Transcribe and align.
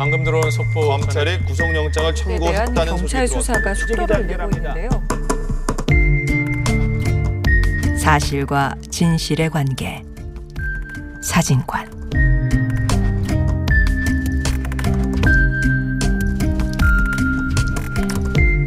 방금 0.00 0.24
들어온 0.24 0.50
속보 0.50 0.80
검찰이 0.80 1.44
구속영장을 1.44 2.14
청구했다는 2.14 2.96
경찰 2.96 3.28
소식이 3.28 3.42
수사가 3.42 3.74
속도를 3.74 4.26
내고 4.26 4.48
있는데요. 4.56 4.88
사실과 7.98 8.74
진실의 8.90 9.50
관계. 9.50 10.02
사진관. 11.22 11.86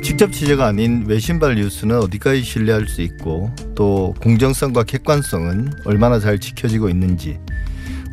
직접 0.03 0.31
취재가 0.31 0.67
아닌 0.67 1.05
외신발 1.07 1.55
뉴스는 1.55 1.97
어디까지 1.97 2.43
신뢰할 2.43 2.87
수 2.87 3.01
있고 3.01 3.49
또 3.73 4.13
공정성과 4.21 4.83
객관성은 4.83 5.81
얼마나 5.85 6.19
잘 6.19 6.37
지켜지고 6.37 6.89
있는지 6.89 7.39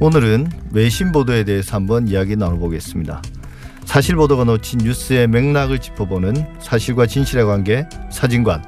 오늘은 0.02 0.50
외신 0.72 1.12
보도에 1.12 1.44
대해서 1.44 1.76
한번 1.76 2.08
이야기 2.08 2.34
나눠보겠습니다. 2.34 3.20
사실 3.84 4.16
보도가 4.16 4.44
놓친 4.44 4.78
뉴스의 4.78 5.28
맥락을 5.28 5.78
짚어보는 5.78 6.46
사실과 6.62 7.06
진실의 7.06 7.44
관계 7.44 7.86
사진관 8.10 8.64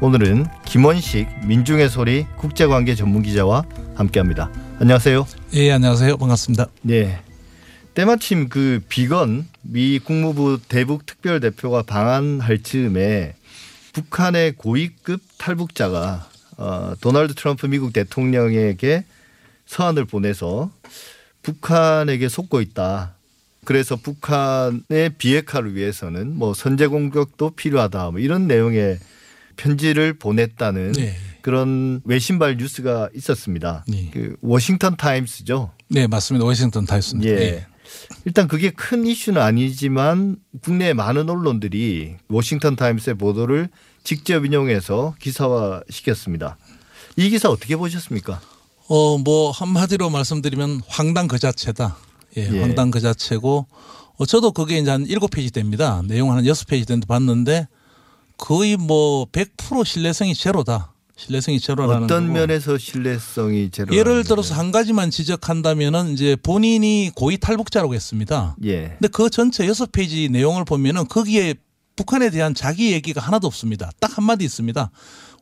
오늘은 0.00 0.46
김원식 0.64 1.26
민중의 1.46 1.88
소리 1.88 2.26
국제관계 2.36 2.94
전문 2.94 3.22
기자와 3.22 3.64
함께합니다. 3.96 4.52
안녕하세요. 4.78 5.26
예, 5.54 5.72
안녕하세요. 5.72 6.16
반갑습니다. 6.16 6.66
네. 6.82 7.18
때마침 7.94 8.48
그 8.48 8.80
비건 8.88 9.48
미 9.62 9.98
국무부 9.98 10.60
대북 10.68 11.06
특별 11.06 11.40
대표가 11.40 11.82
방한할 11.82 12.62
즈음에 12.62 13.34
북한의 13.94 14.52
고위급 14.52 15.20
탈북자가 15.38 16.28
어, 16.56 16.92
도널드 17.00 17.34
트럼프 17.34 17.66
미국 17.66 17.92
대통령에게 17.92 19.02
서한을 19.68 20.06
보내서 20.06 20.70
북한에게 21.42 22.28
속고 22.28 22.60
있다. 22.60 23.14
그래서 23.64 23.96
북한의 23.96 25.10
비핵화를 25.18 25.74
위해서는 25.74 26.34
뭐 26.36 26.54
선제 26.54 26.86
공격도 26.86 27.50
필요하다. 27.50 28.12
뭐 28.12 28.20
이런 28.20 28.48
내용의 28.48 28.98
편지를 29.56 30.14
보냈다는 30.14 30.92
네. 30.92 31.14
그런 31.42 32.00
외신발 32.04 32.56
뉴스가 32.56 33.10
있었습니다. 33.14 33.84
네. 33.86 34.10
그 34.12 34.36
워싱턴 34.40 34.96
타임스죠. 34.96 35.72
네, 35.88 36.06
맞습니다. 36.06 36.46
워싱턴 36.46 36.86
타임스입니다. 36.86 37.30
예. 37.30 37.66
일단 38.24 38.48
그게 38.48 38.70
큰 38.70 39.06
이슈는 39.06 39.40
아니지만 39.40 40.36
국내 40.62 40.94
많은 40.94 41.28
언론들이 41.28 42.16
워싱턴 42.28 42.76
타임스의 42.76 43.16
보도를 43.16 43.68
직접 44.02 44.46
인용해서 44.46 45.14
기사화 45.18 45.82
시켰습니다. 45.90 46.56
이 47.16 47.28
기사 47.28 47.50
어떻게 47.50 47.76
보셨습니까? 47.76 48.40
어, 48.88 49.18
뭐 49.18 49.50
한마디로 49.50 50.10
말씀드리면 50.10 50.82
황당 50.88 51.28
그 51.28 51.38
자체다. 51.38 51.96
예, 52.36 52.48
예. 52.52 52.60
황당 52.60 52.90
그 52.90 53.00
자체고 53.00 53.66
어, 54.16 54.26
저도 54.26 54.52
그게 54.52 54.78
이제 54.78 54.90
한 54.90 55.06
일곱 55.06 55.30
페이지 55.30 55.50
됩니다. 55.52 56.02
내용 56.06 56.32
한 56.32 56.44
여섯 56.46 56.66
페이지 56.66 56.86
되는데 56.86 57.06
봤는데 57.06 57.68
거의 58.38 58.76
뭐 58.76 59.26
100% 59.26 59.84
신뢰성이 59.84 60.34
제로다. 60.34 60.92
신뢰성이 61.16 61.58
제로라는 61.58 62.04
어떤 62.04 62.28
거고. 62.28 62.38
면에서 62.38 62.78
신뢰성이 62.78 63.70
제로? 63.70 63.94
예를 63.94 64.22
들어서 64.22 64.54
한 64.54 64.70
가지만 64.70 65.10
지적한다면은 65.10 66.12
이제 66.12 66.36
본인이 66.36 67.10
고위 67.14 67.38
탈북자라고 67.38 67.92
했습니다. 67.94 68.56
예. 68.64 68.96
근데 68.98 69.08
그 69.08 69.28
전체 69.28 69.66
여섯 69.66 69.90
페이지 69.90 70.28
내용을 70.28 70.64
보면은 70.64 71.08
거기에 71.08 71.54
북한에 71.98 72.30
대한 72.30 72.54
자기 72.54 72.92
얘기가 72.92 73.20
하나도 73.20 73.48
없습니다. 73.48 73.90
딱 73.98 74.16
한마디 74.16 74.44
있습니다. 74.44 74.90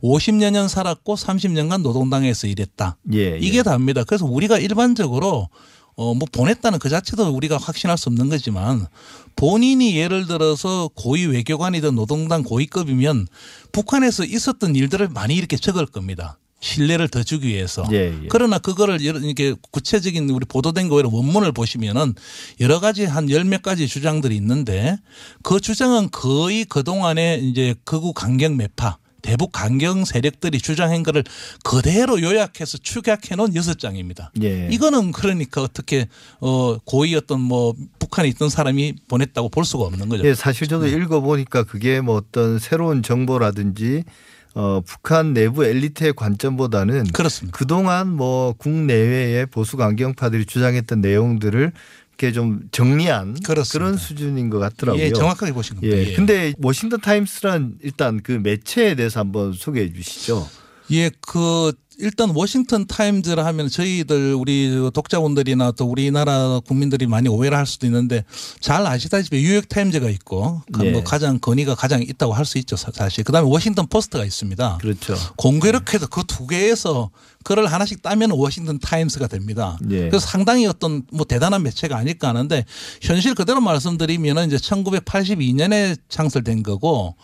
50여 0.02 0.50
년 0.50 0.68
살았고 0.68 1.14
30년간 1.14 1.82
노동당에서 1.82 2.46
일했다. 2.46 2.96
예, 3.12 3.34
예. 3.34 3.38
이게 3.38 3.62
다입니다. 3.62 4.04
그래서 4.04 4.24
우리가 4.24 4.58
일반적으로 4.58 5.50
어 5.98 6.14
뭐 6.14 6.28
보냈다는 6.30 6.78
그 6.78 6.88
자체도 6.90 7.30
우리가 7.30 7.56
확신할 7.56 7.96
수 7.96 8.10
없는 8.10 8.28
거지만 8.28 8.86
본인이 9.34 9.97
예를 9.97 10.26
들어서 10.26 10.91
고위 10.94 11.26
외교관이든 11.26 11.94
노동당 11.94 12.42
고위급이면 12.42 13.26
북한에서 13.72 14.25
있었던 14.25 14.76
일들을 14.76 15.08
많이 15.08 15.36
이렇게 15.36 15.56
적을 15.56 15.86
겁니다. 15.86 16.38
신뢰를 16.61 17.09
더 17.09 17.22
주기 17.22 17.49
위해서. 17.49 17.84
예, 17.93 18.06
예. 18.22 18.28
그러나 18.31 18.59
그거를 18.59 19.00
이렇게 19.00 19.55
구체적인 19.71 20.31
우리 20.31 20.44
보도된 20.47 20.89
거에 20.89 21.03
원문을 21.05 21.53
보시면은 21.53 22.15
여러 22.61 22.81
가지 22.81 23.05
한 23.05 23.28
열 23.31 23.44
몇 23.44 23.62
가지 23.62 23.87
주장들이 23.87 24.34
있는데 24.37 24.97
그 25.43 25.61
주장은 25.61 26.11
거의 26.11 26.65
그동안에 26.65 27.39
이제 27.43 27.75
극우 27.84 28.12
강경 28.15 28.56
매파 28.56 28.99
대북 29.22 29.50
강경 29.53 30.05
세력들이 30.05 30.59
주장한 30.61 31.03
거를 31.03 31.25
그대로 31.65 32.21
요약해서 32.22 32.78
축약해 32.78 33.34
놓은 33.34 33.55
여섯 33.56 33.77
장입니다. 33.78 34.31
예. 34.43 34.69
이거는 34.71 35.11
그러니까 35.12 35.62
어떻게 35.62 36.06
어 36.41 36.78
고위 36.84 37.15
어떤 37.17 37.41
뭐 37.41 37.75
북한에 37.99 38.28
있던 38.28 38.49
사람이 38.50 38.94
보냈다고 39.09 39.49
볼 39.49 39.65
수가 39.65 39.84
없는 39.84 40.09
거죠. 40.09 40.25
예, 40.25 40.34
사실 40.34 40.69
저도 40.69 40.87
읽어 40.87 41.21
보니까 41.21 41.65
그게 41.65 42.00
뭐 42.00 42.15
어떤 42.17 42.59
새로운 42.61 43.03
정보라든지 43.03 44.05
어, 44.56 44.81
북한 44.81 45.34
내부 45.34 45.67
엘리트의 45.67 46.15
관점보다는 46.15 47.09
그렇습니다. 47.12 47.56
그동안 47.56 48.09
뭐 48.09 48.55
국내외의 48.55 49.44
보수 49.47 49.77
강경파들이 49.77 50.47
주장했던 50.47 51.03
내용들을 51.03 51.72
이렇게 52.12 52.33
좀 52.33 52.61
정리한 52.72 53.37
그렇습니다. 53.44 53.78
그런 53.78 53.99
수준인 53.99 54.49
것 54.49 54.59
같더라고요. 54.59 55.03
예, 55.03 55.12
정확하게 55.12 55.53
보신 55.53 55.77
겁니다. 55.77 55.94
예. 55.94 56.06
예. 56.06 56.15
근데 56.15 56.55
워싱턴 56.56 57.03
타임스란 57.03 57.75
일단 57.83 58.22
그 58.22 58.33
매체에 58.33 58.94
대해서 58.94 59.21
한번 59.21 59.53
소개해 59.53 59.93
주시죠. 59.93 60.49
예, 60.92 61.10
그 61.20 61.72
일단 61.98 62.28
워싱턴 62.34 62.86
타임즈라 62.86 63.42
하면 63.47 63.70
저희들 63.70 64.34
우리 64.34 64.70
독자분들이나 64.92 65.72
또 65.72 65.86
우리나라 65.86 66.60
국민들이 66.66 67.06
많이 67.06 67.26
오해를 67.30 67.56
할 67.56 67.64
수도 67.64 67.86
있는데 67.86 68.22
잘 68.60 68.86
아시다시피 68.86 69.38
뉴욕 69.41 69.66
타임즈가 69.66 70.10
있고 70.10 70.60
그 70.72 70.84
예. 70.84 70.91
뭐 70.92 71.02
가장 71.02 71.38
권위가 71.41 71.75
가장 71.75 72.02
있다고 72.02 72.34
할 72.34 72.44
수 72.44 72.58
있죠 72.58 72.76
사- 72.76 72.91
사실. 72.92 73.25
그다음에 73.25 73.48
워싱턴 73.48 73.86
포스트가 73.86 74.26
있습니다. 74.26 74.76
그렇죠. 74.82 75.16
공교롭게도 75.36 76.08
그 76.08 76.22
두 76.26 76.46
개에서 76.46 77.10
그걸 77.44 77.64
하나씩 77.66 78.02
따면 78.02 78.30
워싱턴 78.32 78.78
타임스가 78.78 79.26
됩니다. 79.28 79.78
예. 79.91 80.00
그래서 80.10 80.19
상당히 80.26 80.66
어떤 80.66 81.02
뭐 81.12 81.25
대단한 81.25 81.62
매체가 81.62 81.96
아닐까 81.96 82.28
하는데 82.28 82.62
현실 83.00 83.34
그대로 83.34 83.62
말씀드리면은 83.62 84.48
이제 84.48 84.56
1982년에 84.58 85.96
창설된 86.10 86.62
거고 86.62 87.14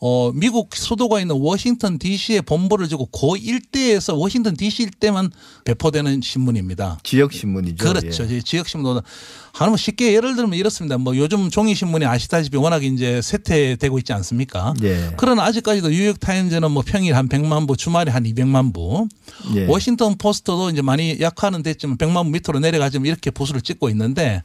어, 0.00 0.30
미국 0.32 0.76
수도가 0.76 1.20
있는 1.20 1.36
워싱턴 1.36 1.98
DC에 1.98 2.40
본부를 2.42 2.88
두고 2.88 3.06
그 3.06 3.36
일대에서 3.36 4.14
워싱턴 4.14 4.56
DC 4.56 4.84
일대만 4.84 5.30
배포되는 5.64 6.20
신문입니다. 6.22 6.98
지역 7.02 7.32
신문이죠. 7.32 7.84
그렇죠. 7.84 8.24
예. 8.30 8.36
이 8.36 8.42
지역 8.42 8.68
신문보다 8.68 9.04
하나 9.52 9.70
뭐 9.70 9.76
쉽게 9.76 10.14
예를 10.14 10.36
들면 10.36 10.56
이렇습니다. 10.56 10.98
뭐 10.98 11.16
요즘 11.16 11.50
종이 11.50 11.74
신문이 11.74 12.04
아시다시피 12.04 12.56
워낙 12.56 12.84
이제 12.84 13.20
쇠퇴되고 13.20 13.98
있지 13.98 14.12
않습니까? 14.12 14.72
예. 14.82 15.10
그러나 15.16 15.42
아직까지도 15.44 15.88
뉴욕 15.88 16.20
타임즈는 16.20 16.70
뭐 16.70 16.84
평일 16.86 17.16
한 17.16 17.28
100만 17.28 17.66
부, 17.66 17.76
주말에 17.76 18.12
한 18.12 18.22
200만 18.22 18.72
부. 18.72 19.08
예. 19.56 19.66
워싱턴 19.66 20.16
포스트도 20.16 20.70
이제 20.70 20.80
많이 20.80 21.18
약화는 21.20 21.64
됐지만 21.64 21.98
100만 21.98 22.24
부 22.24 22.30
밑으로 22.30 22.60
내려가지만 22.60 23.06
이렇게 23.06 23.32
부수를 23.32 23.62
찍고 23.62 23.88
있는데 23.90 24.44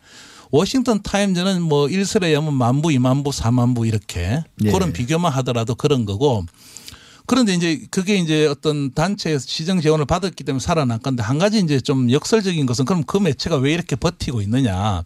워싱턴 0.53 1.01
타임즈는 1.01 1.63
뭐 1.63 1.89
일설에 1.89 2.35
하면 2.35 2.53
만 2.53 2.83
부, 2.83 2.89
2만 2.89 3.23
부, 3.23 3.31
4만 3.31 3.75
부 3.75 3.87
이렇게 3.87 4.43
예. 4.63 4.71
그런 4.71 4.93
비교만 4.93 5.31
하더라도 5.33 5.73
그런 5.73 6.05
거고 6.05 6.45
그런데 7.25 7.53
이제 7.53 7.81
그게 7.89 8.17
이제 8.17 8.45
어떤 8.47 8.93
단체에서 8.93 9.45
재정 9.47 9.79
지원을 9.79 10.05
받았기 10.05 10.43
때문에 10.43 10.59
살아난 10.59 10.99
건데 11.01 11.23
한 11.23 11.39
가지 11.39 11.59
이제 11.59 11.79
좀 11.79 12.11
역설적인 12.11 12.65
것은 12.65 12.85
그럼 12.85 13.03
그 13.03 13.17
매체가 13.17 13.57
왜 13.57 13.73
이렇게 13.73 13.95
버티고 13.95 14.41
있느냐. 14.41 15.03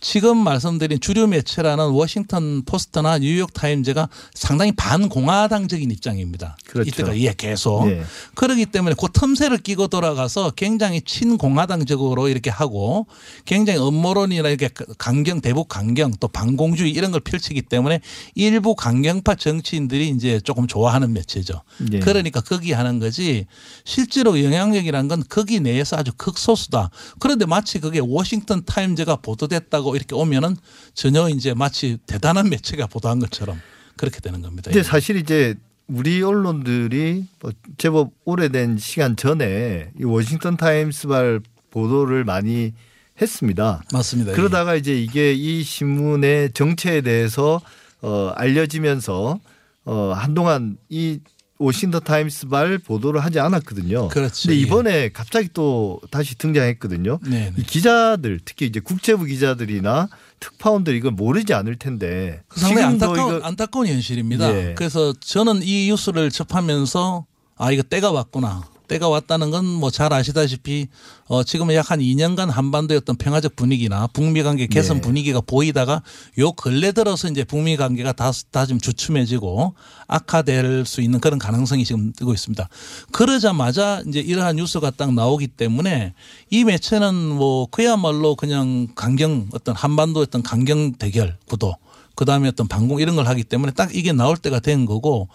지금 0.00 0.38
말씀드린 0.38 0.98
주류 0.98 1.26
매체라는 1.26 1.90
워싱턴 1.90 2.62
포스트나 2.64 3.18
뉴욕 3.18 3.52
타임즈가 3.52 4.08
상당히 4.34 4.72
반공화당적인 4.72 5.90
입장입니다. 5.90 6.56
그렇죠. 6.66 6.88
이때가 6.88 7.18
예 7.18 7.34
계속 7.36 7.86
네. 7.86 8.02
그러기 8.34 8.66
때문에 8.66 8.94
그 8.98 9.08
틈새를 9.12 9.58
끼고 9.58 9.88
돌아가서 9.88 10.52
굉장히 10.52 11.02
친공화당적으로 11.02 12.28
이렇게 12.28 12.50
하고 12.50 13.06
굉장히 13.44 13.78
음모론이나 13.78 14.48
이렇게 14.48 14.70
강경 14.98 15.42
대북 15.42 15.68
강경 15.68 16.14
또 16.18 16.28
반공주의 16.28 16.90
이런 16.90 17.10
걸 17.10 17.20
펼치기 17.20 17.62
때문에 17.62 18.00
일부 18.34 18.74
강경파 18.74 19.34
정치인들이 19.34 20.08
이제 20.08 20.40
조금 20.40 20.66
좋아하는 20.66 21.12
매체죠. 21.12 21.59
예. 21.92 22.00
그러니까 22.00 22.40
거기 22.40 22.72
하는 22.72 22.98
거지 22.98 23.46
실제로 23.84 24.42
영향력이란 24.42 25.08
건 25.08 25.22
거기 25.28 25.60
내에서 25.60 25.96
아주 25.96 26.12
극소수다. 26.16 26.90
그런데 27.18 27.46
마치 27.46 27.80
그게 27.80 28.00
워싱턴 28.02 28.64
타임즈가 28.64 29.16
보도됐다고 29.16 29.96
이렇게 29.96 30.14
오면은 30.14 30.56
전혀 30.94 31.28
이제 31.28 31.54
마치 31.54 31.98
대단한 32.06 32.48
매체가 32.48 32.86
보도한 32.86 33.18
것처럼 33.18 33.60
그렇게 33.96 34.20
되는 34.20 34.42
겁니다. 34.42 34.70
근데 34.70 34.82
사실 34.82 35.16
이제 35.16 35.54
우리 35.86 36.22
언론들이 36.22 37.26
뭐 37.40 37.52
제법 37.76 38.12
오래된 38.24 38.78
시간 38.78 39.16
전에 39.16 39.90
이 39.98 40.04
워싱턴 40.04 40.56
타임스발 40.56 41.40
보도를 41.70 42.24
많이 42.24 42.72
했습니다. 43.20 43.82
맞습니다. 43.92 44.32
그러다가 44.32 44.74
이제 44.74 44.98
이게 44.98 45.32
이 45.32 45.62
신문의 45.62 46.52
정체에 46.52 47.02
대해서 47.02 47.60
어 48.00 48.32
알려지면서 48.34 49.40
어 49.84 50.12
한동안 50.14 50.78
이 50.88 51.20
워싱턴 51.60 52.02
타임스 52.02 52.48
발 52.48 52.78
보도를 52.78 53.22
하지 53.22 53.38
않았거든요. 53.38 54.08
그렇죠. 54.08 54.48
근데 54.48 54.56
예. 54.56 54.60
이번에 54.62 55.08
갑자기 55.10 55.50
또 55.52 56.00
다시 56.10 56.36
등장했거든요. 56.36 57.18
네, 57.22 57.50
네. 57.50 57.52
이 57.56 57.62
기자들 57.62 58.40
특히 58.44 58.66
이제 58.66 58.80
국제부 58.80 59.26
기자들이나 59.26 60.08
특파원들이 60.40 60.96
이걸 60.96 61.12
모르지 61.12 61.52
않을 61.52 61.76
텐데 61.76 62.42
그 62.48 62.60
상당히 62.60 62.86
안타까운, 62.86 63.36
이거 63.36 63.46
안타까운 63.46 63.86
현실입니다. 63.86 64.56
예. 64.56 64.74
그래서 64.74 65.12
저는 65.20 65.60
이 65.62 65.88
뉴스를 65.88 66.30
접하면서 66.30 67.26
아 67.56 67.70
이거 67.70 67.82
때가 67.82 68.10
왔구나. 68.10 68.64
때가 68.90 69.08
왔다는 69.08 69.50
건 69.50 69.64
뭐 69.78 69.90
잘 69.90 70.12
아시다시피 70.12 70.88
어 71.26 71.44
지금은 71.44 71.74
약 71.74 71.90
한 71.90 72.00
2년간 72.00 72.50
한반도의 72.50 72.98
어떤 72.98 73.16
평화적 73.16 73.56
분위기나 73.56 74.06
북미 74.08 74.42
관계 74.42 74.66
개선 74.66 74.96
네. 74.96 75.00
분위기가 75.02 75.40
보이다가 75.40 76.02
요 76.38 76.52
근래 76.52 76.92
들어서 76.92 77.28
이제 77.28 77.44
북미 77.44 77.76
관계가 77.76 78.12
다, 78.12 78.30
다좀 78.50 78.78
주춤해지고 78.80 79.74
악화될 80.06 80.84
수 80.86 81.00
있는 81.00 81.20
그런 81.20 81.38
가능성이 81.38 81.84
지금 81.84 82.12
뜨고 82.12 82.32
있습니다. 82.34 82.68
그러자마자 83.12 84.02
이제 84.08 84.20
이러한 84.20 84.56
뉴스가 84.56 84.90
딱 84.90 85.12
나오기 85.14 85.48
때문에 85.48 86.14
이 86.50 86.64
매체는 86.64 87.14
뭐 87.14 87.66
그야말로 87.66 88.34
그냥 88.36 88.88
강경 88.94 89.50
어떤 89.52 89.74
한반도 89.74 90.20
어떤 90.20 90.42
강경 90.42 90.94
대결 90.94 91.36
구도 91.48 91.74
그 92.14 92.24
다음에 92.24 92.48
어떤 92.48 92.68
방공 92.68 93.00
이런 93.00 93.16
걸 93.16 93.26
하기 93.26 93.44
때문에 93.44 93.72
딱 93.72 93.94
이게 93.94 94.12
나올 94.12 94.36
때가 94.36 94.60
된 94.60 94.84
거고 94.86 95.28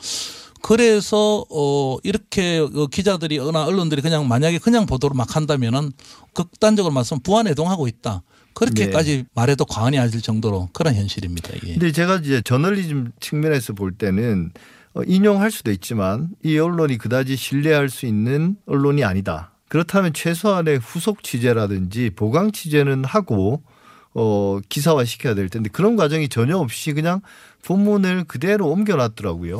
그래서 0.65 1.45
어 1.51 1.97
이렇게 2.01 2.57
어, 2.57 2.87
기자들이나 2.87 3.65
언론들이 3.65 4.01
그냥 4.01 4.27
만약에 4.27 4.57
그냥 4.57 4.87
보도를 4.87 5.15
막 5.15 5.35
한다면은 5.35 5.91
극단적으로 6.33 6.91
말씀 6.91 7.19
부안해동하고 7.19 7.87
있다. 7.87 8.23
그렇게까지 8.55 9.25
말해도 9.35 9.65
과언이 9.65 9.99
아닐 9.99 10.19
정도로 10.23 10.69
그런 10.73 10.95
현실입니다. 10.95 11.51
이게. 11.57 11.73
근데 11.73 11.91
제가 11.91 12.15
이제 12.15 12.41
저널리즘 12.41 13.11
측면에서 13.19 13.73
볼 13.73 13.91
때는 13.91 14.53
어, 14.95 15.03
인용할 15.05 15.51
수도 15.51 15.69
있지만 15.69 16.29
이 16.43 16.57
언론이 16.57 16.97
그다지 16.97 17.35
신뢰할 17.35 17.89
수 17.89 18.07
있는 18.07 18.55
언론이 18.65 19.03
아니다. 19.03 19.51
그렇다면 19.67 20.13
최소한의 20.13 20.79
후속 20.79 21.21
취재라든지 21.21 22.09
보강 22.15 22.51
취재는 22.51 23.05
하고 23.05 23.61
어 24.15 24.59
기사화 24.67 25.05
시켜야 25.05 25.35
될 25.35 25.47
텐데 25.49 25.69
그런 25.71 25.95
과정이 25.95 26.27
전혀 26.27 26.57
없이 26.57 26.91
그냥 26.93 27.21
본문을 27.61 28.23
그대로 28.23 28.67
옮겨놨더라고요. 28.69 29.59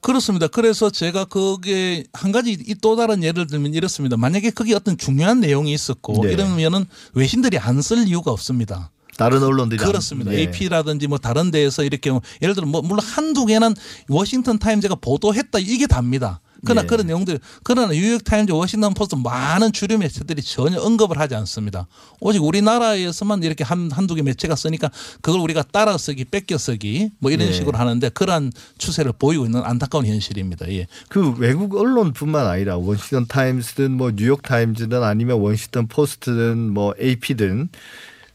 그렇습니다. 0.00 0.46
그래서 0.48 0.88
제가 0.90 1.26
그게 1.26 2.04
한 2.12 2.32
가지 2.32 2.52
이또 2.66 2.96
다른 2.96 3.22
예를 3.22 3.46
들면 3.46 3.74
이렇습니다. 3.74 4.16
만약에 4.16 4.50
그게 4.50 4.74
어떤 4.74 4.96
중요한 4.96 5.40
내용이 5.40 5.72
있었고 5.72 6.24
네. 6.24 6.32
이러면은 6.32 6.86
외신들이 7.14 7.58
안 7.58 7.80
쓸 7.82 8.06
이유가 8.08 8.30
없습니다. 8.30 8.90
다른 9.16 9.42
언론들이 9.42 9.80
안- 9.82 9.86
그렇습니다. 9.86 10.32
예. 10.32 10.38
AP라든지 10.40 11.06
뭐 11.06 11.18
다른 11.18 11.50
데에서 11.50 11.84
이렇게 11.84 12.10
뭐 12.10 12.22
예를 12.40 12.54
들어 12.54 12.66
뭐 12.66 12.80
물론 12.80 13.00
한두 13.04 13.44
개는 13.44 13.74
워싱턴 14.08 14.58
타임즈가 14.58 14.94
보도했다 14.96 15.58
이게 15.58 15.86
답니다. 15.86 16.40
그러나 16.64 16.82
예. 16.82 16.86
그런 16.86 17.06
내용들 17.06 17.38
그러나 17.62 17.92
뉴욕 17.92 18.22
타임즈, 18.22 18.52
워싱턴 18.52 18.94
포스트 18.94 19.14
많은 19.16 19.72
주류 19.72 19.98
매체들이 19.98 20.42
전혀 20.42 20.80
언급을 20.80 21.18
하지 21.18 21.34
않습니다. 21.34 21.86
오직 22.20 22.42
우리나라에서만 22.42 23.42
이렇게 23.42 23.64
한 23.64 23.90
한두 23.90 24.14
개 24.14 24.22
매체가 24.22 24.56
쓰니까 24.56 24.90
그걸 25.20 25.40
우리가 25.40 25.62
따라 25.62 25.96
쓰기, 25.98 26.24
베껴 26.24 26.58
쓰기 26.58 27.10
뭐 27.18 27.30
이런 27.30 27.48
예. 27.48 27.52
식으로 27.52 27.78
하는데 27.78 28.08
그러한 28.10 28.52
추세를 28.78 29.12
보이고 29.18 29.44
있는 29.44 29.62
안타까운 29.62 30.06
현실입니다. 30.06 30.70
예. 30.72 30.86
그 31.08 31.34
외국 31.38 31.76
언론뿐만 31.76 32.46
아니라 32.46 32.76
워싱턴 32.76 33.26
타임스든 33.26 33.92
뭐 33.92 34.12
뉴욕 34.14 34.42
타임즈든 34.42 35.02
아니면 35.02 35.38
워싱턴 35.40 35.86
포스트든 35.86 36.72
뭐 36.72 36.94
AP든 37.00 37.68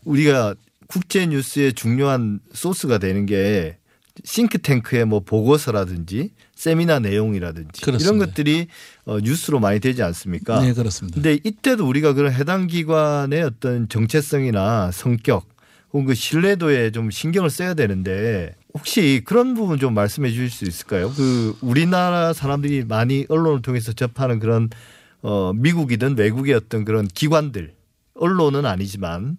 우리가 0.03 0.55
국제 0.87 1.25
뉴스의 1.25 1.73
중요한 1.73 2.39
소스가 2.53 2.97
되는 2.97 3.25
게 3.25 3.77
싱크탱크의 4.23 5.05
뭐 5.05 5.19
보고서라든지 5.19 6.31
세미나 6.55 6.99
내용이라든지 6.99 7.81
이런 7.83 7.97
그렇습니다. 7.97 8.25
것들이 8.25 8.67
어, 9.05 9.19
뉴스로 9.19 9.59
많이 9.59 9.79
되지 9.79 10.01
않습니까? 10.03 10.61
네, 10.61 10.73
그렇습니다. 10.73 11.15
근데 11.15 11.37
이때도 11.43 11.87
우리가 11.87 12.13
그런 12.13 12.31
해당 12.31 12.67
기관의 12.67 13.43
어떤 13.43 13.87
정체성이나 13.89 14.91
성격 14.91 15.47
혹은 15.91 16.05
그 16.05 16.15
신뢰도에 16.15 16.91
좀 16.91 17.11
신경을 17.11 17.49
써야 17.49 17.73
되는데 17.73 18.55
혹시 18.73 19.21
그런 19.25 19.53
부분 19.53 19.79
좀 19.79 19.93
말씀해 19.93 20.29
주실 20.29 20.49
수 20.49 20.65
있을까요? 20.65 21.11
그 21.15 21.55
우리나라 21.61 22.33
사람들이 22.33 22.83
많이 22.85 23.25
언론을 23.29 23.61
통해서 23.61 23.93
접하는 23.93 24.39
그런 24.39 24.69
어 25.21 25.53
미국이든 25.53 26.17
외국의 26.17 26.53
어떤 26.53 26.83
그런 26.85 27.07
기관들 27.07 27.73
언론은 28.15 28.65
아니지만 28.65 29.37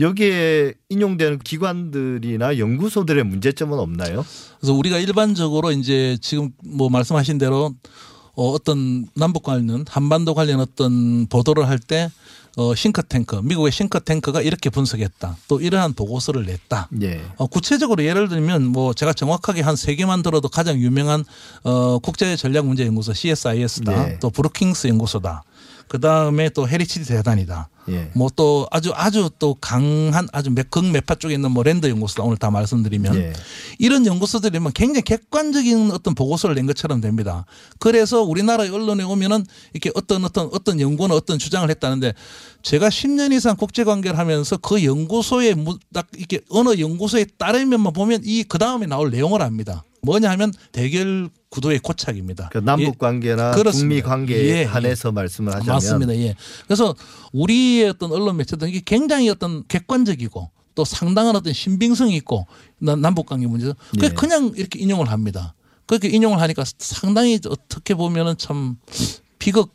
여기에 0.00 0.74
인용되는 0.88 1.38
기관들이나 1.38 2.58
연구소들의 2.58 3.24
문제점은 3.24 3.78
없나요? 3.78 4.24
그래서 4.60 4.74
우리가 4.74 4.98
일반적으로 4.98 5.70
이제 5.72 6.18
지금 6.20 6.50
뭐 6.64 6.88
말씀하신 6.88 7.38
대로 7.38 7.74
어, 8.36 8.50
어떤 8.50 9.06
남북 9.14 9.44
관련 9.44 9.84
한반도 9.88 10.34
관련 10.34 10.60
어떤 10.60 11.26
보도를 11.28 11.68
할 11.68 11.78
때 11.78 12.10
어, 12.56 12.72
싱크탱크 12.72 13.40
미국의 13.42 13.72
싱크탱크가 13.72 14.40
이렇게 14.40 14.70
분석했다. 14.70 15.36
또 15.48 15.60
이러한 15.60 15.92
보고서를 15.94 16.44
냈다. 16.46 16.88
예. 17.02 17.20
어, 17.36 17.48
구체적으로 17.48 18.04
예를 18.04 18.28
들면 18.28 18.66
뭐 18.66 18.94
제가 18.94 19.12
정확하게 19.12 19.60
한 19.62 19.74
세 19.76 19.96
개만 19.96 20.22
들어도 20.22 20.48
가장 20.48 20.78
유명한 20.78 21.24
어, 21.64 21.98
국제 21.98 22.36
전략 22.36 22.66
문제 22.66 22.86
연구소 22.86 23.12
CSIS다. 23.12 24.06
네. 24.06 24.18
또 24.20 24.30
브루킹스 24.30 24.86
연구소다. 24.86 25.42
그 25.88 26.00
다음에 26.00 26.48
또 26.48 26.68
헤리티지 26.68 27.04
재단이다. 27.04 27.68
예. 27.90 28.10
뭐또 28.14 28.66
아주 28.70 28.92
아주 28.94 29.28
또 29.38 29.54
강한 29.60 30.26
아주 30.32 30.50
몇- 30.50 30.70
극매파 30.70 31.16
쪽에 31.16 31.34
있는 31.34 31.50
뭐 31.50 31.62
랜드 31.62 31.86
연구소다 31.86 32.22
오늘 32.22 32.38
다 32.38 32.50
말씀드리면 32.50 33.14
예. 33.16 33.32
이런 33.78 34.06
연구소들이면 34.06 34.72
굉장히 34.72 35.02
객관적인 35.02 35.90
어떤 35.90 36.14
보고서를 36.14 36.54
낸 36.54 36.64
것처럼 36.66 37.02
됩니다. 37.02 37.44
그래서 37.78 38.22
우리나라 38.22 38.64
언론에 38.64 39.04
오면은 39.04 39.44
이렇게 39.74 39.90
어떤 39.94 40.24
어떤 40.24 40.48
어떤 40.52 40.80
연구는 40.80 41.14
어떤 41.14 41.38
주장을 41.38 41.68
했다는데 41.68 42.14
제가 42.62 42.88
10년 42.88 43.32
이상 43.34 43.54
국제 43.56 43.84
관계를 43.84 44.18
하면서 44.18 44.56
그 44.56 44.82
연구소에 44.82 45.52
무- 45.52 45.78
딱 45.92 46.06
이렇게 46.16 46.40
어느 46.48 46.78
연구소에 46.80 47.26
따르면만 47.36 47.92
보면 47.92 48.22
이 48.24 48.44
그 48.48 48.56
다음에 48.56 48.86
나올 48.86 49.10
내용을 49.10 49.42
압니다. 49.42 49.84
뭐냐 50.04 50.30
하면 50.30 50.52
대결 50.72 51.28
구도의 51.48 51.78
고착입니다. 51.80 52.48
그 52.52 52.58
남북 52.58 52.98
관계나 52.98 53.50
예. 53.50 53.54
그렇습니다. 53.54 53.72
북미 53.72 54.02
관계에 54.02 54.44
예, 54.44 54.58
예. 54.60 54.64
한해서 54.64 55.12
말씀을 55.12 55.52
하자면 55.54 55.74
맞습니다. 55.74 56.16
예. 56.16 56.34
그래서 56.66 56.94
우리의 57.32 57.90
어떤 57.90 58.12
언론 58.12 58.36
매체들은 58.36 58.68
이게 58.70 58.82
굉장히 58.84 59.28
어떤 59.28 59.66
객관적이고 59.68 60.50
또 60.74 60.84
상당한 60.84 61.36
어떤 61.36 61.52
신빙성이 61.52 62.16
있고 62.16 62.46
남- 62.78 63.00
남북 63.00 63.26
관계 63.26 63.46
문제도 63.46 63.74
그 63.98 64.06
예. 64.06 64.08
그냥 64.10 64.52
이렇게 64.56 64.78
인용을 64.80 65.10
합니다. 65.10 65.54
그렇게 65.86 66.08
인용을 66.08 66.40
하니까 66.40 66.64
상당히 66.78 67.38
어떻게 67.48 67.94
보면은 67.94 68.36
참 68.38 68.76
비극 69.38 69.72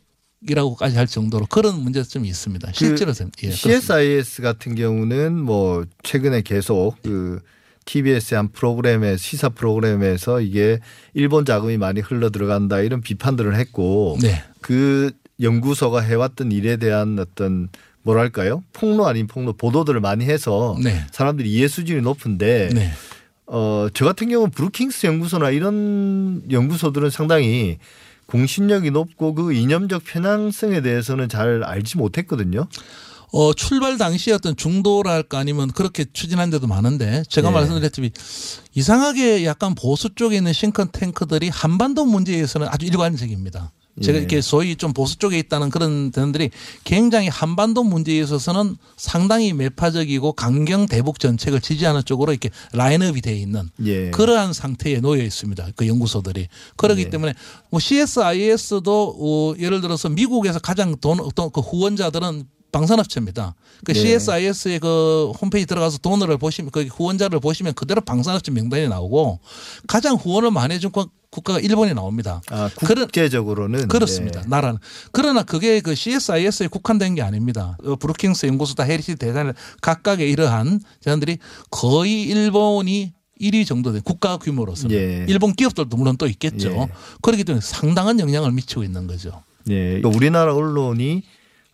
이라고까지 0.47 0.95
할 0.95 1.05
정도로 1.05 1.45
그런 1.47 1.81
문제점이 1.83 2.27
있습니다. 2.29 2.71
실제로 2.73 3.11
좀, 3.13 3.29
예, 3.43 3.47
그렇습니다. 3.49 3.79
CSIS 3.81 4.41
같은 4.41 4.73
경우는 4.75 5.37
뭐 5.37 5.83
최근에 6.03 6.41
계속 6.43 6.95
그 7.03 7.41
TBS의 7.89 8.37
한 8.37 8.49
프로그램에 8.49 9.17
시사 9.17 9.49
프로그램에서 9.49 10.41
이게 10.41 10.79
일본 11.15 11.43
자금이 11.43 11.77
많이 11.77 12.01
흘러 12.01 12.29
들어간다 12.29 12.81
이런 12.81 13.01
비판들을 13.01 13.55
했고 13.55 14.17
네. 14.21 14.43
그 14.61 15.11
연구소가 15.41 16.01
해왔던 16.01 16.51
일에 16.51 16.77
대한 16.77 17.17
어떤 17.17 17.69
뭐랄까요 18.03 18.63
폭로 18.73 19.07
아닌 19.07 19.25
폭로 19.25 19.53
보도들을 19.53 19.99
많이 20.01 20.25
해서 20.25 20.77
네. 20.83 21.03
사람들이 21.11 21.51
이해 21.51 21.67
수준이 21.67 22.01
높은데 22.01 22.69
네. 22.73 22.91
어, 23.47 23.87
저 23.93 24.05
같은 24.05 24.29
경우는 24.29 24.51
브루킹스 24.51 25.07
연구소나 25.07 25.49
이런 25.49 26.43
연구소들은 26.51 27.09
상당히 27.09 27.79
공신력이 28.27 28.91
높고 28.91 29.33
그 29.33 29.53
이념적 29.53 30.03
편향성에 30.05 30.81
대해서는 30.81 31.27
잘 31.29 31.63
알지 31.63 31.97
못했거든요. 31.97 32.67
어, 33.31 33.53
출발 33.53 33.97
당시에 33.97 34.33
어떤 34.33 34.55
중도랄까 34.55 35.37
아니면 35.37 35.71
그렇게 35.71 36.05
추진한 36.11 36.49
데도 36.49 36.67
많은데 36.67 37.23
제가 37.29 37.49
예. 37.49 37.53
말씀드렸듯이 37.53 38.11
이상하게 38.73 39.45
약간 39.45 39.75
보수 39.75 40.13
쪽에 40.15 40.37
있는 40.37 40.53
싱크탱크들이 40.53 41.49
한반도 41.49 42.05
문제에서는 42.05 42.67
아주 42.69 42.85
일관적입니다. 42.85 43.71
제가 44.01 44.17
예. 44.17 44.19
이렇게 44.19 44.41
소위 44.41 44.75
좀 44.75 44.93
보수 44.93 45.17
쪽에 45.17 45.37
있다는 45.39 45.69
그런 45.69 46.11
대원들이 46.11 46.51
굉장히 46.83 47.27
한반도 47.27 47.83
문제에 47.83 48.19
있어서는 48.21 48.77
상당히 48.95 49.51
매파적이고 49.53 50.33
강경 50.33 50.87
대북 50.87 51.19
정책을 51.19 51.59
지지하는 51.59 52.03
쪽으로 52.05 52.31
이렇게 52.31 52.49
라인업이 52.73 53.21
되어 53.21 53.35
있는 53.35 53.69
예. 53.85 54.09
그러한 54.11 54.53
상태에 54.53 55.01
놓여 55.01 55.21
있습니다. 55.21 55.69
그 55.75 55.87
연구소들이. 55.87 56.47
그렇기 56.77 57.05
네. 57.05 57.09
때문에 57.09 57.33
뭐 57.69 57.79
CSIS도 57.79 59.17
어 59.19 59.53
예를 59.59 59.81
들어서 59.81 60.07
미국에서 60.09 60.59
가장 60.59 60.95
돈, 60.97 61.19
어떤 61.19 61.51
그 61.51 61.59
후원자들은 61.59 62.45
방산업체입니다. 62.71 63.55
그 63.83 63.93
네. 63.93 63.99
CSIS의 63.99 64.79
그 64.79 65.31
홈페이지 65.41 65.65
들어가서 65.67 65.99
돈을 65.99 66.37
보시면 66.37 66.71
그 66.71 66.83
후원자를 66.85 67.39
보시면 67.39 67.73
그대로 67.73 68.01
방산업체 68.01 68.51
명단이 68.51 68.87
나오고 68.89 69.39
가장 69.87 70.15
후원을 70.15 70.51
많이 70.51 70.75
해준 70.75 70.91
국- 70.91 71.11
국가가 71.31 71.59
일본이 71.59 71.93
나옵니다. 71.93 72.41
아, 72.49 72.69
그런- 72.75 73.05
국제적으로는 73.05 73.87
그렇습니다. 73.87 74.41
네. 74.41 74.47
나라는. 74.47 74.79
그러나 75.11 75.43
그게 75.43 75.79
그 75.79 75.93
CSIS에 75.93 76.67
국한된 76.67 77.13
게 77.15 77.21
아닙니다. 77.21 77.77
어, 77.85 77.95
브루킹스 77.95 78.47
연구소다 78.47 78.83
헤리티 78.83 79.15
대단을 79.17 79.53
각각의 79.81 80.29
이러한 80.31 80.81
자들이 81.03 81.37
거의 81.69 82.23
일본이 82.23 83.13
1위 83.39 83.65
정도 83.65 83.93
된 83.93 84.01
국가 84.01 84.37
규모로서는 84.37 84.95
예. 84.95 85.25
일본 85.29 85.53
기업들도 85.53 85.95
물론 85.95 86.17
또 86.17 86.27
있겠죠. 86.27 86.71
예. 86.71 86.87
그렇기 87.21 87.43
때문에 87.45 87.61
상당한 87.63 88.19
영향을 88.19 88.51
미치고 88.51 88.83
있는 88.83 89.05
거죠. 89.07 89.43
예. 89.69 89.99
그러니까 90.01 90.09
우리나라 90.09 90.53
언론이 90.55 91.23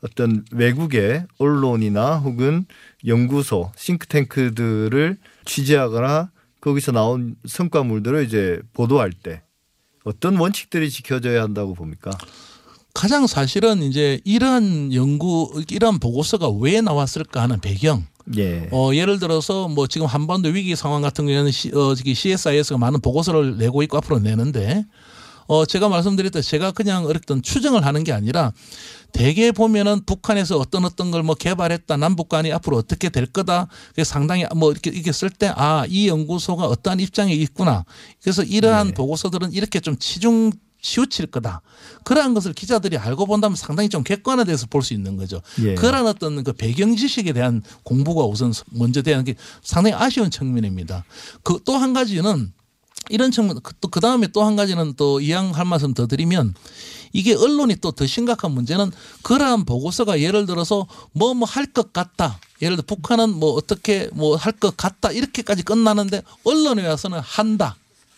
어떤 0.05 0.45
외국의 0.51 1.25
언론이나 1.39 2.17
혹은 2.17 2.65
연구소, 3.07 3.71
싱크탱크들을 3.75 5.17
취재하거나 5.45 6.29
거기서 6.61 6.91
나온 6.91 7.35
성과물들을 7.47 8.23
이제 8.25 8.59
보도할 8.73 9.11
때 9.11 9.41
어떤 10.03 10.37
원칙들이 10.37 10.91
지켜져야 10.91 11.41
한다고 11.41 11.73
봅니까? 11.73 12.11
가장 12.93 13.25
사실은 13.25 13.81
이제 13.81 14.21
이러한 14.23 14.93
연구, 14.93 15.63
이러한 15.69 15.99
보고서가 15.99 16.49
왜 16.49 16.81
나왔을까 16.81 17.41
하는 17.41 17.59
배경. 17.59 18.05
예. 18.37 18.69
어, 18.71 18.91
예를 18.93 19.19
들어서 19.19 19.67
뭐 19.67 19.87
지금 19.87 20.07
한반도 20.07 20.49
위기 20.49 20.75
상황 20.75 21.01
같은 21.01 21.25
경우에는 21.25 21.51
시, 21.51 21.69
어, 21.75 21.95
저기 21.95 22.13
CSIS가 22.13 22.77
많은 22.77 23.01
보고서를 23.01 23.57
내고 23.57 23.83
있고 23.83 23.97
앞으로 23.97 24.19
내는데 24.19 24.85
어, 25.47 25.65
제가 25.65 25.89
말씀드렸듯 25.89 26.43
제가 26.43 26.71
그냥 26.71 27.05
어떤 27.05 27.41
추정을 27.41 27.85
하는 27.85 28.03
게 28.03 28.11
아니라 28.11 28.51
대개 29.11 29.51
보면은 29.51 30.01
북한에서 30.05 30.57
어떤 30.57 30.85
어떤 30.85 31.11
걸 31.11 31.23
뭐 31.23 31.35
개발했다 31.35 31.97
남북 31.97 32.29
간이 32.29 32.51
앞으로 32.51 32.77
어떻게 32.77 33.09
될 33.09 33.25
거다 33.25 33.67
상당히 34.03 34.45
뭐 34.55 34.71
이렇게 34.71 34.89
이렇게 34.91 35.11
쓸 35.11 35.29
때 35.29 35.47
아 35.55 35.85
이 35.87 36.07
연구소가 36.07 36.65
어떠한 36.65 36.99
입장에 36.99 37.33
있구나 37.33 37.85
그래서 38.21 38.43
이러한 38.43 38.87
네. 38.87 38.93
보고서들은 38.93 39.53
이렇게 39.53 39.79
좀 39.79 39.97
치중 39.97 40.51
치우칠 40.81 41.25
거다. 41.27 41.61
그러한 42.03 42.35
것을 42.35 42.53
기자들이 42.53 42.95
알고 42.99 43.25
본다면 43.25 43.55
상당히 43.55 43.89
좀 43.89 44.03
객관화돼서 44.03 44.67
볼 44.67 44.83
수 44.83 44.93
있는 44.93 45.17
거죠. 45.17 45.41
예. 45.63 45.73
그런 45.73 46.05
어떤 46.05 46.43
그 46.43 46.53
배경 46.53 46.95
지식에 46.95 47.33
대한 47.33 47.63
공부가 47.81 48.23
우선 48.25 48.53
먼저 48.69 49.01
되는 49.01 49.23
게 49.23 49.33
상당히 49.63 49.95
아쉬운 49.95 50.29
측면입니다. 50.29 51.03
그 51.41 51.57
또 51.63 51.75
한 51.77 51.93
가지는 51.93 52.53
이런 53.09 53.31
측면 53.31 53.59
또그 53.81 53.99
다음에 53.99 54.27
또 54.27 54.43
한 54.43 54.55
가지는 54.55 54.93
또 54.95 55.19
이양할 55.21 55.65
말씀 55.65 55.93
더 55.93 56.07
드리면 56.07 56.53
이게 57.13 57.33
언론이 57.33 57.77
또 57.77 57.91
더 57.91 58.05
심각한 58.05 58.51
문제는 58.51 58.91
그러한 59.23 59.65
보고서가 59.65 60.19
예를 60.19 60.45
들어서 60.45 60.85
뭐 61.13 61.33
뭐 61.33 61.45
할 61.45 61.65
것 61.71 61.93
같다. 61.93 62.39
예를 62.61 62.75
들어 62.77 62.85
북한은 62.85 63.29
뭐 63.35 63.53
어떻게 63.53 64.09
뭐 64.13 64.35
할 64.37 64.51
것 64.53 64.75
같다 64.77 65.11
이렇게까지 65.11 65.63
끝나는데 65.63 66.21
언론에 66.43 66.85
와서는 66.87 67.19
한다. 67.19 67.75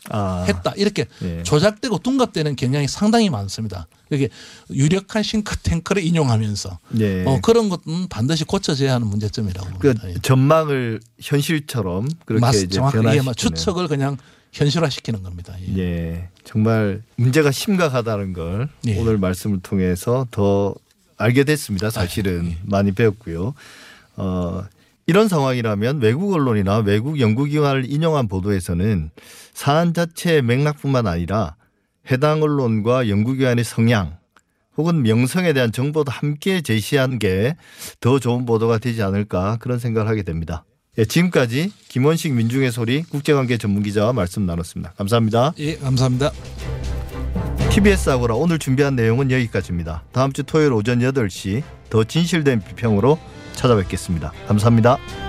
아, 0.10 0.46
했다 0.48 0.72
이렇게 0.78 1.06
예. 1.22 1.44
조작되고 1.44 1.98
둔갑되는 1.98 2.56
경향이 2.56 2.88
상당히 2.88 3.30
많습니다. 3.30 3.88
이게 4.10 4.30
유력한 4.70 5.22
싱크탱크를 5.22 6.02
인용하면서 6.02 6.80
예. 7.02 7.26
어, 7.26 7.40
그런 7.44 7.68
것은 7.68 8.08
반드시 8.08 8.46
고쳐져야 8.46 8.94
하는 8.94 9.08
문제점이라고 9.08 9.80
그 9.80 9.88
봅니다. 9.94 10.10
예. 10.10 10.16
전망을 10.22 11.02
현실처럼 11.20 12.08
그렇게 12.26 12.40
맞- 12.40 12.56
이제 12.56 12.68
정확하게 12.68 13.00
변화시키는. 13.02 13.26
뭐 13.26 13.34
추측을 13.34 13.90
그냥 13.90 14.16
현실화시키는 14.58 15.24
겁니다. 15.24 15.54
예. 15.76 15.78
예, 15.80 16.30
정말 16.44 17.02
문제가 17.16 17.52
심각하다는 17.52 18.34
걸 18.34 18.70
예. 18.88 19.00
오늘 19.00 19.18
말씀을 19.18 19.60
통해서 19.62 20.26
더 20.32 20.74
알게 21.18 21.44
됐습니다. 21.44 21.90
사실은 21.90 22.52
예. 22.52 22.58
많이 22.64 22.92
배웠고요. 22.92 23.54
어, 24.18 24.64
이런 25.06 25.28
상황이라면 25.28 26.02
외국 26.02 26.34
언론이나 26.34 26.78
외국 26.80 27.20
연구기관을 27.20 27.90
인용한 27.90 28.28
보도에서는 28.28 29.12
사안 29.54 29.94
자체의 29.94 30.42
맥락뿐만 30.42 31.08
아니라 31.08 31.56
해당 32.12 32.42
언론과 32.42 33.10
연구기관의 33.10 33.64
성향 33.64 34.18
혹은 34.76 35.02
명성에 35.02 35.54
대한 35.54 35.72
정보도 35.72 36.12
함께 36.12 36.62
제시한 36.62 37.20
게 37.20 37.56
더 38.00 38.20
좋은 38.20 38.46
보도가 38.46 38.78
되지 38.78 39.02
않을까 39.02 39.58
그런 39.60 39.80
생각을 39.80 40.08
하게 40.10 40.24
됩니다. 40.24 40.64
예, 40.98 41.06
지금까지 41.06 41.72
김원식 41.90 42.34
민중의 42.34 42.72
소리 42.72 43.04
국제관계 43.04 43.58
전문기자와 43.58 44.14
말씀 44.14 44.46
나눴습니다. 44.46 44.94
감사합니다. 44.98 45.54
예, 45.60 45.76
감사합니다. 45.78 46.32
TBS 47.70 48.10
아고라 48.10 48.36
오늘 48.36 48.58
준비한 48.58 48.96
내용은 48.96 49.30
여기까지입니다. 49.30 50.04
다음 50.12 50.34
주 50.34 50.44
토요일 50.44 50.74
오전 50.74 51.00
8시 51.00 51.62
더 51.90 52.04
진실된 52.04 52.64
비평으로 52.64 53.20
찾아뵙겠습니다. 53.54 54.34
감사합니다. 54.48 55.27